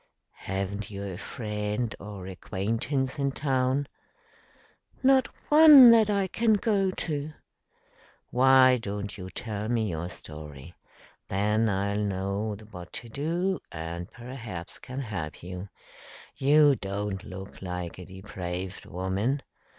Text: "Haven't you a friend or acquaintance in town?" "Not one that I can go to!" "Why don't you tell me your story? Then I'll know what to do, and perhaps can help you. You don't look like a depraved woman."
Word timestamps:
"Haven't 0.47 0.89
you 0.89 1.03
a 1.03 1.15
friend 1.15 1.93
or 1.99 2.25
acquaintance 2.25 3.19
in 3.19 3.31
town?" 3.31 3.85
"Not 5.03 5.27
one 5.51 5.91
that 5.91 6.09
I 6.09 6.25
can 6.25 6.53
go 6.53 6.89
to!" 6.89 7.33
"Why 8.31 8.77
don't 8.77 9.15
you 9.15 9.29
tell 9.29 9.69
me 9.69 9.91
your 9.91 10.09
story? 10.09 10.73
Then 11.27 11.69
I'll 11.69 11.99
know 11.99 12.55
what 12.71 12.91
to 12.93 13.09
do, 13.09 13.59
and 13.71 14.09
perhaps 14.09 14.79
can 14.79 15.01
help 15.01 15.43
you. 15.43 15.69
You 16.35 16.73
don't 16.77 17.23
look 17.23 17.61
like 17.61 17.99
a 17.99 18.05
depraved 18.05 18.87
woman." 18.87 19.43